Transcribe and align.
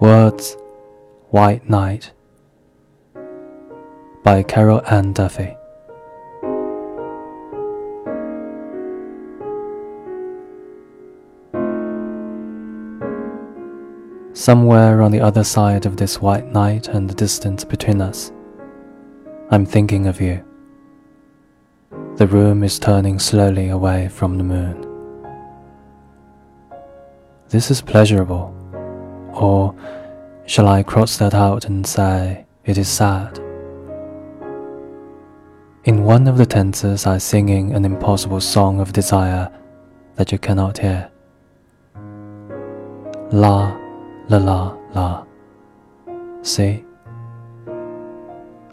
Words 0.00 0.56
Wide 1.32 1.68
Night 1.68 2.12
by 4.22 4.44
Carol 4.44 4.80
Ann 4.88 5.12
Duffy. 5.12 5.56
Somewhere 14.34 15.02
on 15.02 15.10
the 15.10 15.18
other 15.20 15.42
side 15.42 15.84
of 15.84 15.96
this 15.96 16.20
white 16.20 16.46
night 16.46 16.86
and 16.86 17.10
the 17.10 17.14
distance 17.14 17.64
between 17.64 18.00
us, 18.00 18.30
I'm 19.50 19.66
thinking 19.66 20.06
of 20.06 20.20
you. 20.20 20.44
The 22.18 22.28
room 22.28 22.62
is 22.62 22.78
turning 22.78 23.18
slowly 23.18 23.68
away 23.68 24.06
from 24.10 24.38
the 24.38 24.44
moon. 24.44 24.84
This 27.48 27.72
is 27.72 27.82
pleasurable 27.82 28.54
or 29.42 29.74
shall 30.46 30.68
I 30.68 30.82
cross 30.82 31.16
that 31.18 31.34
out 31.34 31.66
and 31.66 31.86
say 31.86 32.46
it 32.64 32.78
is 32.78 32.88
sad? 32.88 33.38
In 35.84 36.04
one 36.04 36.28
of 36.28 36.36
the 36.36 36.46
tenses, 36.46 37.06
I 37.06 37.18
singing 37.18 37.74
an 37.74 37.84
impossible 37.84 38.40
song 38.40 38.80
of 38.80 38.92
desire 38.92 39.50
that 40.16 40.32
you 40.32 40.38
cannot 40.38 40.78
hear. 40.78 41.10
La, 43.32 43.78
la, 44.28 44.38
la, 44.38 44.76
la. 44.94 45.24
See? 46.42 46.84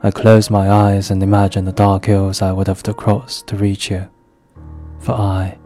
I 0.03 0.11
close 0.11 0.49
my 0.49 0.69
eyes 0.69 1.09
and 1.09 1.23
imagine 1.23 1.65
the 1.65 1.71
dark 1.71 2.05
hills 2.05 2.41
I 2.41 2.51
would 2.51 2.67
have 2.67 2.83
to 2.83 2.93
cross 2.93 3.41
to 3.43 3.55
reach 3.55 3.89
you, 3.89 4.07
for 4.99 5.13
I 5.13 5.57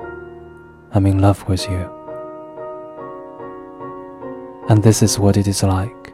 am 0.94 1.06
in 1.06 1.20
love 1.20 1.48
with 1.48 1.68
you. 1.70 1.99
And 4.70 4.84
this 4.84 5.02
is 5.02 5.18
what 5.18 5.36
it 5.36 5.48
is 5.48 5.64
like, 5.64 6.14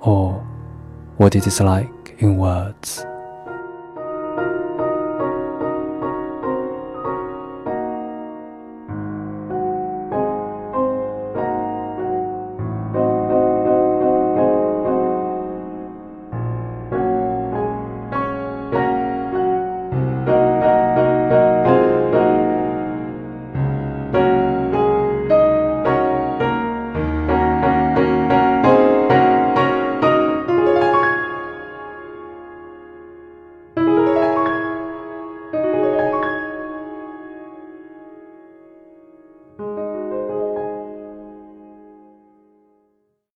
or 0.00 0.34
what 1.16 1.34
it 1.34 1.46
is 1.46 1.60
like 1.62 2.14
in 2.18 2.36
words. 2.36 3.06